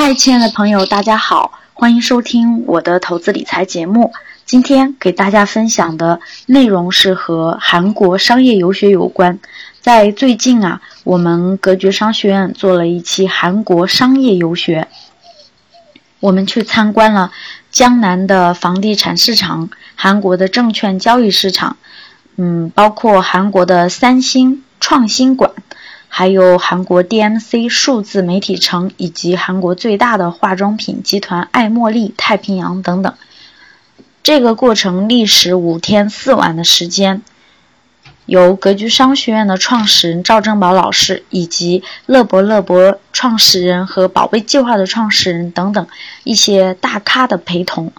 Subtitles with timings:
[0.00, 4.12] 嗨，亲爱的朋友，大家好，欢迎收听我的投资理财节目。
[4.46, 9.40] 今天给大家分享的内容是和韩国商业游学有关。
[9.80, 14.86] 在最近啊，我们格局商学院做了一期韩国商业游学，
[16.20, 17.32] 我们去参观了
[17.72, 21.76] 江南的房地产市场、韩国的证券交易市场，
[22.36, 25.50] 嗯，包括韩国的三星创新馆。
[26.08, 33.14] 还有韩国 DMC 数字媒体城，以及韩国最大的化妆品集团爱茉莉太平洋等等。
[34.22, 37.22] 这个过程历时五天四晚的时间，
[38.26, 45.86] 由格局商学院的创始人赵正宝老师，以及乐博乐博创始人和宝贝计划的创始人等等
[46.24, 47.92] 一些大咖的陪同。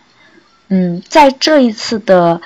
[0.67, 2.41] 嗯，在这一次的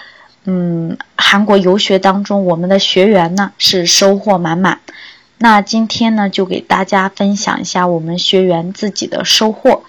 [0.46, 4.80] 嗯韩国游学当中，我们的学员呢是收获满满。
[5.44, 9.84] 那今天呢，就给大家分享一下我们学员自己的收获。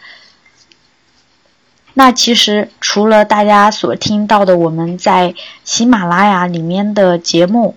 [1.93, 7.77] 那其实除了大家所听到的我们在喜马拉雅里面的节目，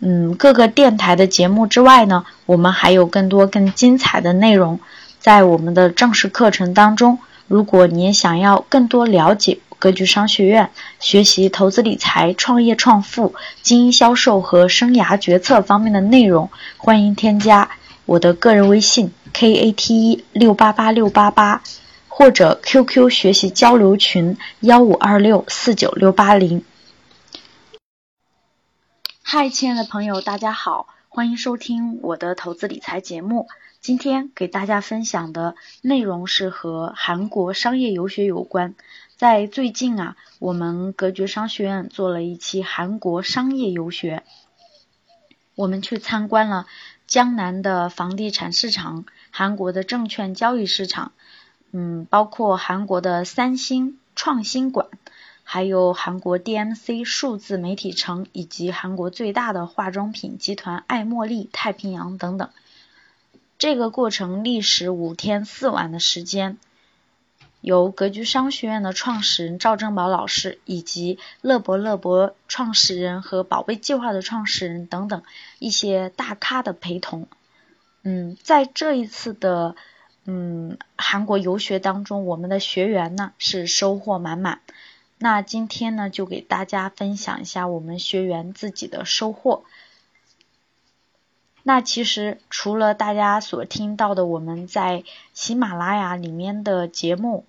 [0.00, 4.80] 嗯，各个电台的节目之外呢，我们还有更多更精彩的内容
[5.20, 7.18] 在我们的正式课程当中。
[7.46, 17.68] 如果你也想要更多了解，格局商学院学习投资理财、创业创富、经营销售和生涯决策方面的内容，欢迎添加
[18.06, 21.64] 我的个人微信 k a t 一六八八六八八，
[22.06, 26.64] 或者 QQ 学习交流群幺五二六四九六八零。
[29.24, 33.48] 嗨，亲爱的朋友，大家好，欢迎收听我的投资理财节目。
[33.82, 38.76] 今天给大家分享的内容是和韩国商业游学有关。
[39.16, 44.22] 在最近啊，我们格局商学院做了一期韩国商业游学，
[45.56, 46.68] 我们去参观了
[47.08, 51.10] 江南的房地产市场、韩国的证券交易市场，
[51.72, 54.86] 嗯，包括韩国的三星创新馆，
[55.42, 62.48] 还有韩国 DMC 数字媒体城，以及韩国最大的化妆品集团爱茉莉太平洋等等。
[63.62, 66.58] 这个过程历时五天四晚的时间。
[67.60, 75.22] 由格局商学院的创始人赵正宝老师，以及乐博乐博创始人和宝贝计划的创始人等等
[75.60, 77.28] 一些大咖的陪同。
[78.02, 79.76] 嗯，在这一次的
[80.24, 84.60] 嗯韩国游学当中，我们的学员呢是收获满满。
[85.18, 89.62] 那今天呢，就给大家分享一下我们学员自己的收获。
[91.62, 97.44] 那其实除了大家所听到的我们在喜马拉雅里面的节目。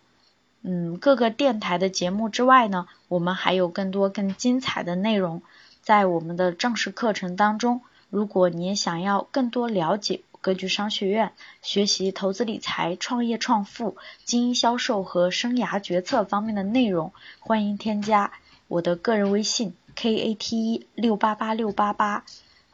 [0.66, 5.41] 嗯，各个电台的节目之外呢，我们还有更多更精彩的内容
[5.81, 7.81] 在我们的正式课程当中。
[8.09, 18.31] 如果你也想要更多了解格局商学院，学习投资理财、创业创富、经营销售和生涯决策方面的内容，欢迎添加
[18.69, 22.23] 我的个人微信 k a t 一六八八六八八，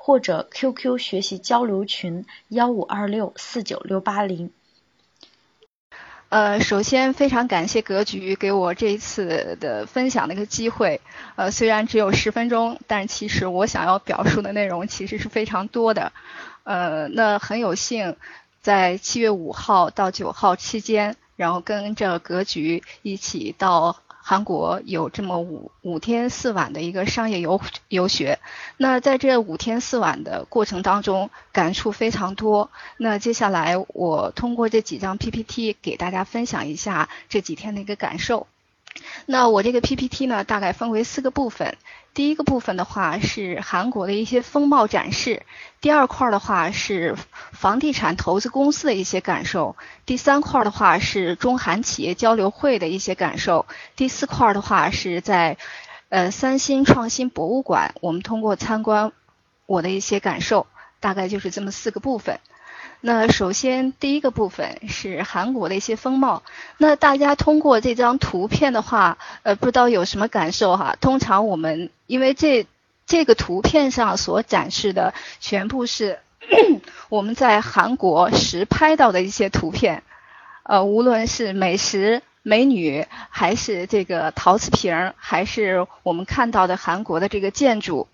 [0.02, 4.50] 或者 QQ 学习交流群幺五二六四九六八零。
[6.30, 11.02] 呃，首先非常感谢格局给我这一次的分享的一个机会。
[11.36, 16.14] 呃，虽然只有十分钟，但其实我想要表述的内容其实是非常多的。
[16.64, 18.16] 呃，那很有幸
[18.62, 24.00] 在七月五号到九号期间，然后跟着格局一起到。
[24.30, 28.38] 韩国有这么五五天四晚的一个商业游游学，
[28.78, 32.70] 那在这五天四晚的过程当中，感触非常多。
[32.98, 38.46] 那接下来我通过这几张 PPT 给大家分享一下这几天的一个感受。
[39.26, 41.78] 那我这个 PPT 呢，大概分为四个部分。
[42.14, 45.44] 第一个部分的话是韩国的一些风貌展示，
[45.80, 47.16] 第二块的话是
[47.52, 55.58] 房地产投资公司的一些感受，第三块的话是中韩企业交流会的一些感受，第四块的话是在
[56.10, 59.12] 呃三星创新博物馆，我们通过参观
[59.66, 60.66] 我的一些感受，
[61.00, 62.40] 大概就是这么四个部分。
[63.02, 66.44] 那首先第一个部分是韩国的一些风貌。
[66.78, 70.98] 那大家通过这张图片的话，呃，不知道有什么感受哈？
[71.00, 72.68] 通常我们因为这
[73.06, 76.20] 这个图片上所展示的全部是
[77.08, 80.04] 我们在韩国实拍到的一些图片，
[80.64, 88.08] 呃，无论是美食、美女，还是这个陶瓷瓶，还是我们看到的韩国的这个建筑。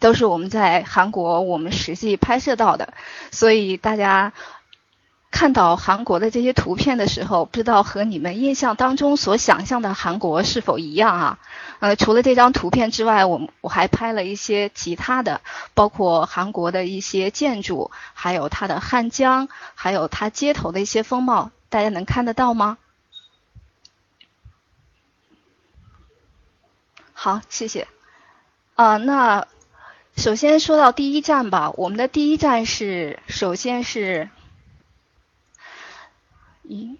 [0.00, 2.94] 都是我们在韩国我们实际拍摄到的，
[3.30, 4.32] 所以大家
[5.30, 11.38] 看到韩国的这些图片的时候，不知道和你们印象当中所想象的韩国是否一样啊？
[11.80, 15.42] 呃，除了这张图片之外，我我还拍了一些其他的，
[15.74, 22.78] 包括韩国的一些建筑，还有它的汉江，还有它街头的一些风貌，大家能看得到吗？
[27.12, 27.88] 好，谢谢。
[28.74, 29.46] 啊，那
[30.16, 34.30] 首先说到第一站吧，我们的第一站是，首先是，
[36.66, 36.96] 咦，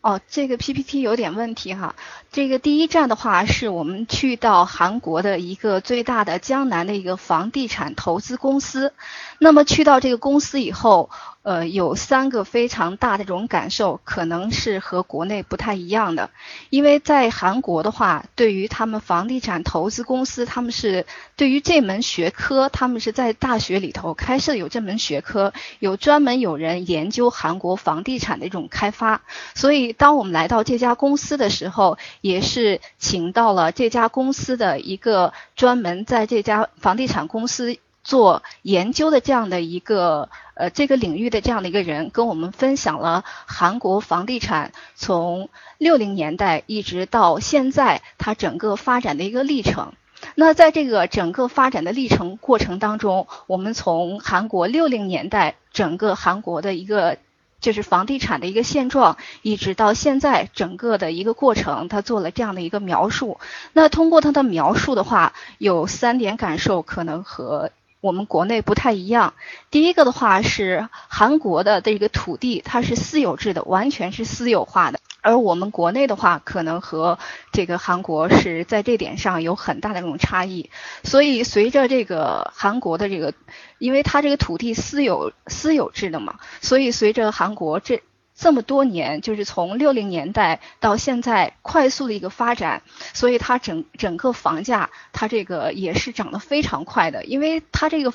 [0.00, 1.96] 哦，这个 PPT 有点问题哈。
[2.30, 8.94] 这个第一站的话，是我们去到韩国的一个最大的江南的一个房地产投资公司。
[9.38, 11.10] 那么去到这个公司以后。
[11.42, 16.28] 呃，有三个非常大的这种感受，可能是和国内不太一样的。
[16.68, 21.06] 因为在韩国的话，对于他们房地产投资公司，他们是
[21.36, 29.22] 对于这门学科，他们是在大学里头开设有这门学科，有专门有人研究韩国房地产的一种开发。
[29.54, 37.78] 所以，当我们来到这家公司的时候，也是请到了这家公司的一个专门在这家房地产公司。
[38.04, 49.92] 做研究的这样的一个呃这个领域的这样的一个人，跟我们分享了韩国房地产从六零年代一直到现在它整个发展的一个历程。
[50.34, 57.18] 那在这个整个发展的历程过程当中，我们从韩国六零年代整个韩国的一个
[57.60, 63.38] 就是房地产的一个现状，一直到现在整个的一个过程，他做了这样的一个描述。
[63.72, 67.70] 那通过他的描述的话，有三点感受可能和。
[68.00, 69.34] 我们国内不太一样。
[69.70, 75.00] 第一个的话是韩国的这个土地，它是私有制的，完全是私有化的。
[75.20, 77.18] 而我们国内的话，可能和
[77.52, 80.70] 这个韩国是在这点上有很大的这种差异。
[81.02, 83.34] 所以随着这个韩国的这个，
[83.78, 88.02] 因为它这个土地私有私有制的嘛，所以随着韩国这。
[88.40, 92.82] 这么多年，就是从六零年代到现在快速的一个发展，
[93.12, 98.12] 所以它整整个房价，它这个也是涨得非常快的，因为它这个，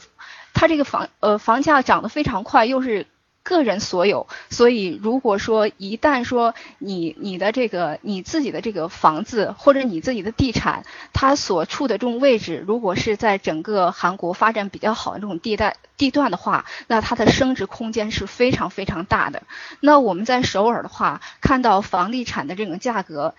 [0.54, 3.06] 它这个房呃房价涨得非常快，又是。
[3.44, 19.44] 个人所有，所以如果说一旦说你你的这个你自己的这个房子或者你自己的地产，它所处的这种位置，如果是在整个韩国发展比较好的这种地带地段的话，那它的升值空间是非常非常大的。
[19.82, 23.36] 那我们在首尔的话，看到房地产的这种价格。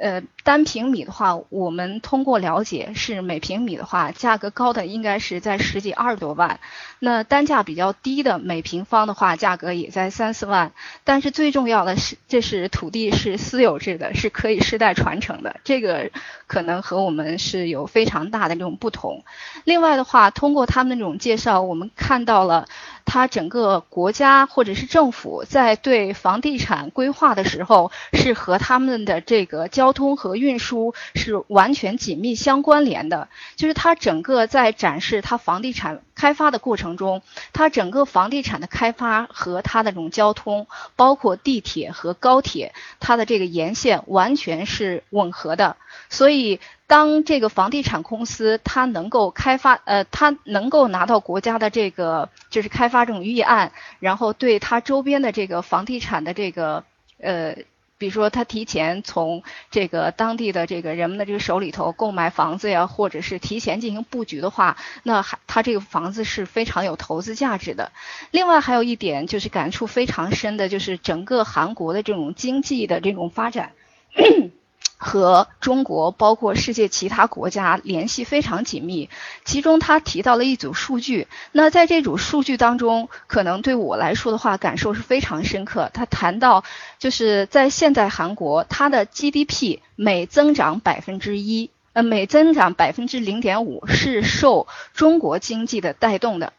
[0.00, 6.58] 呃，单平米的话，我们通过了解是每平米的话，价格高的应该是在十几二十多万，
[6.98, 10.72] 那单价比较低的每平方的话，价格也在三四万。
[11.04, 16.10] 但是最重要的是，这是土地是私有制的，是可以世代传承的，这个
[16.46, 19.22] 可能和我们是有非常大的这种不同。
[19.64, 22.66] 另外的话，通过他们那种介绍，我们看到了。
[23.06, 33.28] 它整个国家或者是政府在对房地产规划的时候，是和他们的这个交交通和运输是完全紧密相关联的。
[33.56, 37.22] 就是它整个在展示它房地产开发的过程中，
[37.52, 45.76] 它整个房地产的开发和它的这种交通，包括地铁和高铁，它的这个沿线完全是吻合的。
[46.08, 46.60] 所以。
[46.90, 53.70] 当这个房地产公司它能够开发，呃，它能够拿到国家的这个就是开发这种预案，
[54.00, 56.82] 然后对它周边的这个房地产的这个，
[57.20, 57.54] 呃，
[58.00, 67.92] 比如说他提前从这个当地的这个人们的这个手里头购买房子呀，或者是提前进行布局的话，那还他这个房子是非常有投资价值的。
[68.30, 73.72] 另外还有一点就是感触非常深的，就是整个韩国的这种经济的这种发展。
[75.02, 79.08] 和中国包括世界其他国家联系非常紧密，
[79.46, 81.26] 其中他提到了一组数据。
[81.52, 85.90] 那在这组数据当中，可能对我来说的话，感受是非常深刻。
[85.94, 86.64] 他谈到，
[86.98, 96.52] 就是在现在韩国，它的 GDP 每增长百分之一，呃，每增长百分之零点五，是受中国经济的带动的。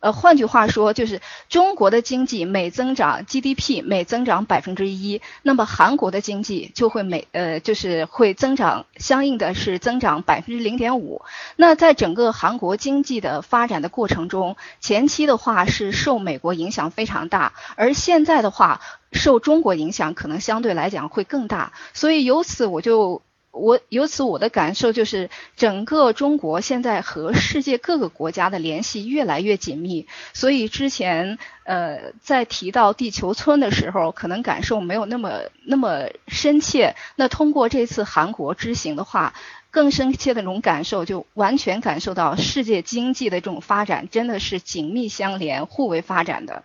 [0.00, 11.22] 呃，换句话说，就是中国的经济每增长 GDP 每增长百分之一，那么韩国的经济就会每呃就是会增长，相应的是增长百分之零点五。
[11.56, 21.72] 那在整个韩国经济的发展的过程中，前期的话是受美国影响非常大，而现在的话受中国影响可能相对来讲会更大。
[21.92, 23.22] 所以由此我就。
[23.50, 30.06] 我由此我的感受就是，整个中国现在和世界各个国家的联系越来越紧密。
[30.32, 36.94] 所以之前呃在提到地球村的时候，可能感受没有那么那么深切。
[37.16, 39.34] 那通过这次韩国之行的话，
[39.70, 46.62] 更深切的那种感受，就完全感受到世界经济的这种发展真的是紧密相连、互为发展的。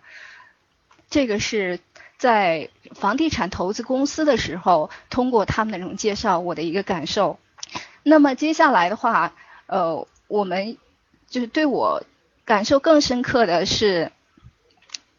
[1.10, 1.80] 这个是。
[2.24, 7.38] 在房地产投资公司的时候，通过他们的这种介绍，我的一个感受。
[8.02, 9.34] 那么接下来的话，
[9.66, 10.78] 呃，我们
[11.28, 12.02] 就是对我
[12.46, 14.10] 感受更深刻的是，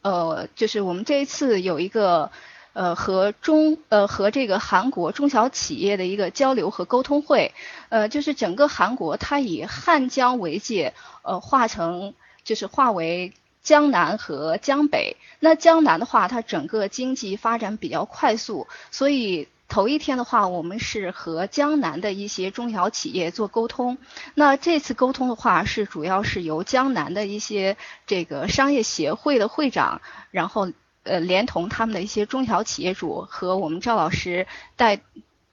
[0.01, 2.31] 呃，就是我们这一次有一个
[2.73, 7.53] 呃和中呃和这个韩国中小企业的一个交流和沟通会，
[7.89, 13.31] 呃，就是整个韩国它以汉江为界，呃，划成就是划为
[13.65, 15.17] 江南和江北。
[15.41, 19.49] 那江南的话，它整个经济发展比较快速，所以。
[19.67, 23.97] 头一天的话，我们是和江南的一些中小企业做沟通。
[24.35, 34.45] 那这次沟通的话，是主要是由江南的一些这个商业协会的会长，然后呃连同他们的一些中小企业主和我们赵老师
[34.75, 35.01] 带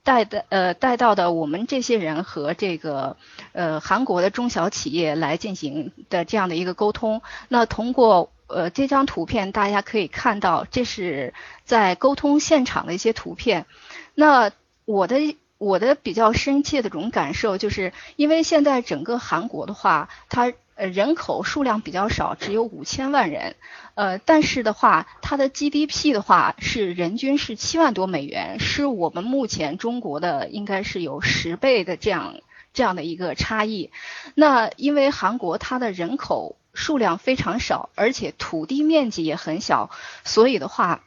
[0.05, 3.17] 带的呃带到的我们这些人和这个
[3.53, 7.23] 呃韩国的中小企业来进行的这样的一个沟通。
[7.49, 13.67] 那通过呃这张图片，大家可以看到，这是在沟通现场的一些图片。
[14.15, 14.51] 那
[14.85, 23.57] 我的我的比较深切的这种感受，就是因为现在整个韩国的话，它呃人口数量比较少，只有五千万人，
[23.95, 32.41] 呃，但是的话，它的 GDP 的话是人均是七万多美元，是我们目前中国的应该是有十倍的这样
[32.73, 33.91] 这样的一个差异。
[34.35, 39.91] 那因为韩国它的人口数量非常少，而且土地面积也很小，
[40.25, 41.05] 所以的话，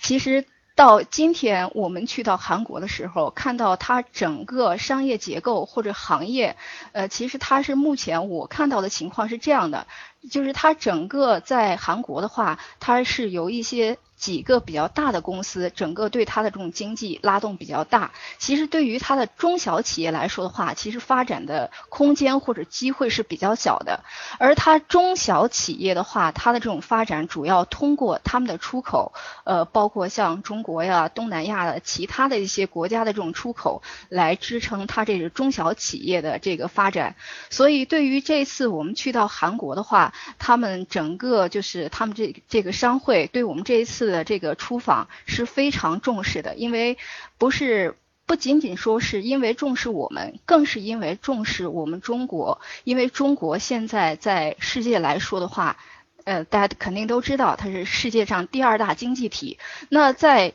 [0.00, 0.44] 其实。
[0.80, 6.56] 到今天，我们去到韩国的时候，看到它整个商业结构或者行业，
[6.92, 9.86] 呃，其实它是目前我看到的情况是这样的，
[10.30, 13.98] 就是它整个在韩国的话，它是由一些。
[14.20, 18.12] 几个比较大的公司，整个对它的这种经济拉动比较大。
[18.36, 24.04] 其实对于它的中小企业来说的话，其实发展的空间或者机会是比较小的。
[24.38, 37.16] 而它中小企业的话，它的这种发展主要通过他们的出口，呃，包括像中国呀、东南亚的其他的一些国家的这种出口，来支撑它这个中小企业的这个发展。
[37.48, 44.09] 所以对于这次我们去到韩国的话，他们整个就是他们这这个商会对我们这一次。
[44.10, 46.98] 的这个出访是非常重视的，因为
[47.38, 52.60] 不是不仅仅说是因为重视我们，更是因为重视我们中国。
[52.84, 55.76] 因为中国现在在世界来说的话，
[56.24, 59.58] 呃，大家肯定都知道它是世界上第二大经济体。
[59.88, 60.52] 那在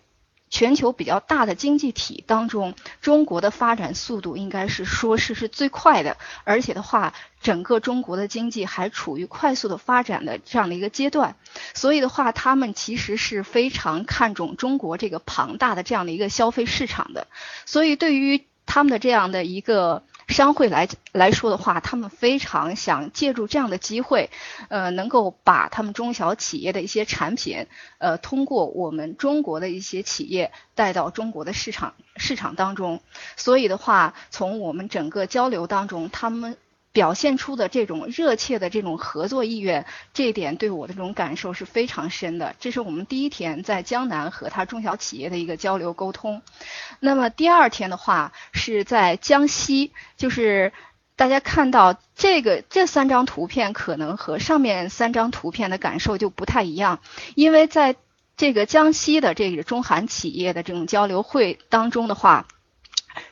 [0.50, 11.36] 全球比较大的经济体当中，中国的发展速度应该是说是是最快的，而且的话，整个中国的经济还处于快速的发展的这样的一个阶段，
[11.74, 17.28] 所以的话，他们其实是非常看重中国这个庞大的这样的一个消费市场的，
[17.66, 20.04] 所以对于他们的这样的一个。
[20.28, 24.30] 商会来来说的话，他们非常想借助这样的机会，
[24.70, 27.68] 呃，能够把他们中小企业的一些产品，
[27.98, 33.02] 呃，通过我们中国的一些企业带到中国的市场市场当中。
[33.36, 36.58] 所以的话，从我们整个交流当中，他们。
[36.96, 42.56] 表现出的这种热切的这种合作意愿，这一点对我的这种感受是非常深的。
[42.58, 46.42] 这是我们第一天在江南和他中小企业的一个交流沟通。
[47.02, 50.72] 那么第二天的话是在江西，就是
[51.18, 57.02] 大家看到这个这三张图片，可能和上面三张图片的感受就不太一样，
[57.36, 57.98] 因为在
[58.38, 62.48] 这个江西的这个中韩企业的这种交流会当中的话。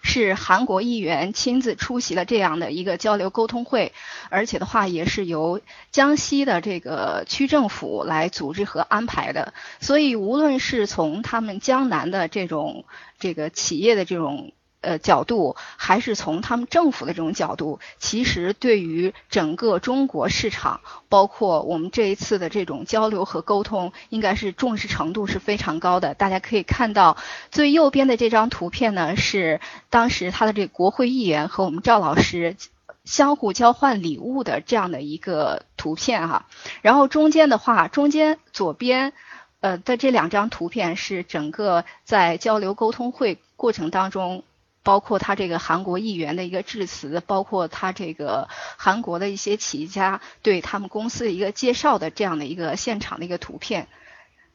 [0.02, 3.94] 是韩国议员亲自出席了这样的一个交流沟通会，
[4.30, 5.62] 而且的话也是由
[5.92, 12.86] 江西的这个区政府来组织和安排的，所以无论是从他们江南的这种
[13.20, 14.52] 这个企业的这种。
[14.84, 26.14] 呃，角度还是从他们政府的这种角度，其实对于整个中国市场，包括我们这一次的这种交流和沟通，应该是重视程度是非常高的。
[26.16, 27.16] 大家可以看到
[27.50, 32.58] 最右边的这张图片呢，是当时他的这国会议员和我们赵老师
[33.06, 36.46] 相互交换礼物的这样的一个图片哈。
[36.82, 39.14] 然后中间的话，中间左边
[39.62, 44.44] 呃的这两张图片是整个在交流沟通会过程当中。
[44.84, 48.48] 包括他这个韩国议员的一个致辞，包括他这个
[48.78, 53.88] 韩国的一些企业家对他们公司的一个介绍的这样的一个现场的一个图片。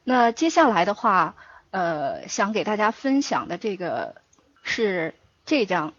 [0.05, 1.35] 那接下来的话，
[1.71, 4.17] 呃，想给大家分享的这个
[4.63, 5.95] 是这张，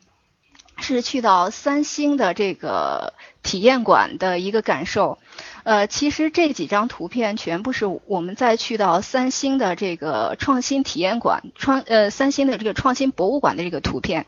[0.82, 5.18] 是去到三星的这个体验馆的一个感受。
[5.64, 14.26] 呃，其实这几张图片全部是我们在去到三星的这个创新体验馆，创呃三星的这个创新博物馆的这个图片。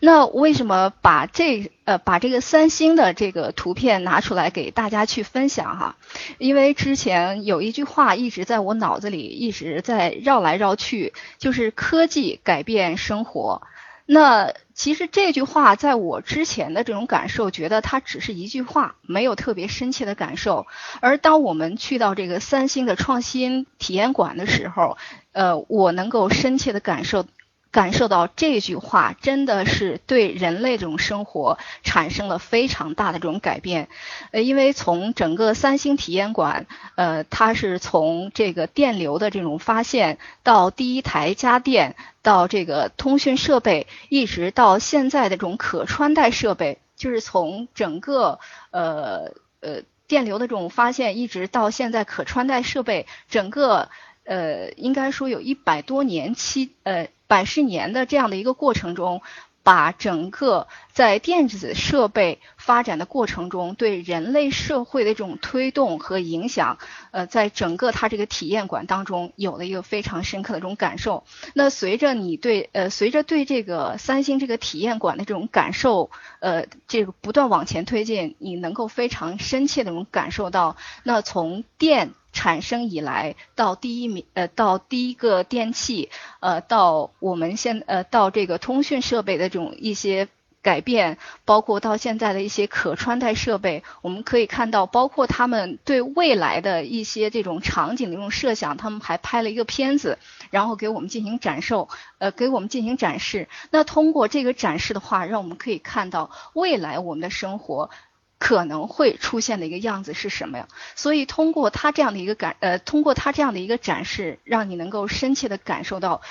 [0.00, 5.96] 那为什么把这呃把这个三星的这个图片拿出来给大家去分享哈？
[6.38, 13.62] 因为之前有一句话一直在我脑子里一直在绕来绕去，就是科技改变生活。
[14.10, 20.66] 那其实这句话在我之前的这种感受，觉得它只是一句话，没有特别深切的感受。
[21.00, 24.96] 而当我们去到这个三星的创新体验馆的时候，
[25.32, 27.26] 呃，我能够深切的感受。
[27.70, 33.88] 感受到这句话真的是对人类这种生活产生了非常大的这种改变，
[34.30, 53.90] 呃，因为从整个三星体验馆，呃，它是从这个电流的这种发现到第一台家电，到这个通讯设备，一直到现在的这种可穿戴设备，就是从整个呃呃电流的这种发现，一直到现在可穿戴设备，整个
[54.24, 57.08] 呃应该说有一百多年期呃。
[57.28, 59.22] 百十年的这样的一个过程中，
[59.62, 66.78] 把整个在电子设备发展的过程中对人类社会的这种推动和影响，
[67.10, 71.24] 呃，在整个它这个体验馆当中有了一个非常深刻的这种感受。
[71.52, 82.14] 那随着你对呃，随着对这个三星这个体验馆的这种感受，呃，这个不断往前推进，你能够非常深切的这种感受到，那从电。
[82.38, 90.28] 产生以来，到第一名，呃，到第一个电器，呃，到我们现，呃，到这个通讯设备的这种一些
[90.62, 100.18] 改变，包括到现在的一些可穿戴设备，我们可以看到，包括他们对未来的一些这种场景的这种设想，他们还拍了一个片子，
[100.50, 101.74] 然后给我们进行展示，
[102.18, 103.48] 呃，给我们进行展示。
[103.70, 107.90] 那通过这个展示的话，让我们可以看到未来我们的生活。
[108.38, 110.68] 可能会出现的一个样子是什么呀？
[110.94, 116.22] 所以通过他这样的一个感，呃，通过他这样的一个展示，让你能够深切的感受到，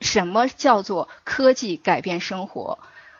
[0.00, 2.78] 什么叫做科技改变生活。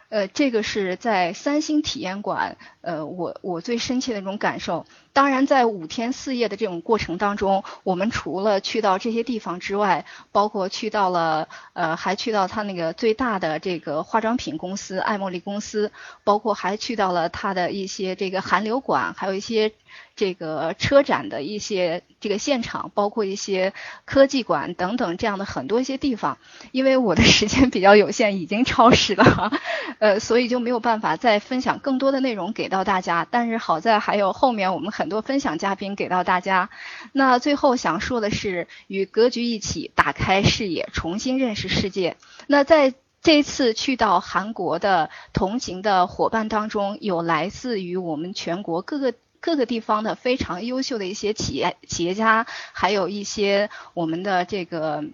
[0.09, 2.56] 呃，这个是在三星体验馆，
[2.87, 4.87] 呃，我我最深切的一种感受。
[5.12, 15.90] 当然，在五天四夜的这种过程当中，我们除了去到这些地方之外，包括去到了，呃，还去到他那个最大的这个化妆品公司爱茉莉公司，
[16.23, 19.73] 包括还去到了他的一些这个韩流馆，还有一些。
[20.14, 23.75] 这个车展的一些这个现场，包括一些
[24.07, 26.38] 科技馆等等这样的很多一些地方，
[26.73, 29.52] 因为我的时间比较有限，已经超时了，
[29.99, 33.26] 呃，所以就没有办法再分享更多的内容给到到大家。
[33.30, 36.69] 但是好在还有后面我们很多分享嘉宾给到大家。
[37.12, 42.17] 那最后想说的是，与格局一起打开视野，重新认识世界。
[42.47, 49.15] 那在这次去到韩国的同行的伙伴当中，有来自于我们全国各个。
[49.39, 55.04] 各个地方的非常优秀的一些企业企业家，还有一些我们的这个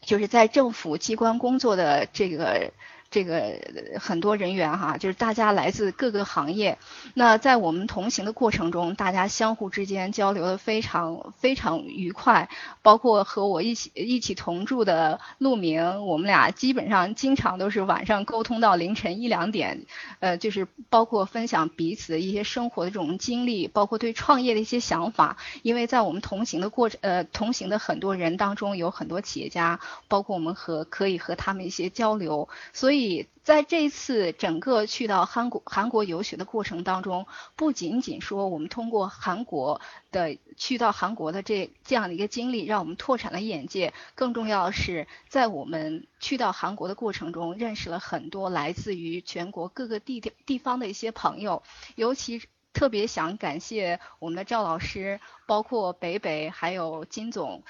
[0.00, 2.70] 就是在政府机关工作的这个。
[3.12, 3.60] 这个
[4.00, 6.78] 很多人员哈，就是大家来自各个行业。
[7.12, 12.48] 那在我们同行的过程中，大家相互之间交流的非常非常愉快。
[12.80, 19.84] 包括和我一起一起同住的陆明，我们俩基本上经常都是晚上沟通到凌晨一两点。
[20.20, 25.36] 呃，就是包括分享彼此的一些生活的这种经历，包括对创业的一些想法。
[25.60, 33.01] 因为在我们同行的过程，呃，同行的很多人当中有很多企业家，包括我们和可以和他们一些交流，所以。
[33.42, 51.62] 在这次整个去到韩国韩国游学的过程当中，不仅仅说我们通过韩国的去到韩国的这这样的一个经历，让我们拓展了眼界，更重要的是在我们去到韩国的过程中，认识了很多来自于全国各个地地地方的一些朋友，
[51.96, 57.62] 尤其特别想感谢我们的赵老师，包括北北还有金总。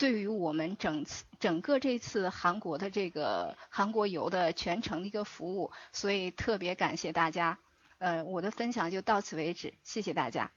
[0.00, 7.58] 对于我们整次整个这次韩国的这个韩国游的全程的一个服务，所以特别感谢大家。
[7.98, 10.50] 呃，我的分享就到此为止，谢谢大家。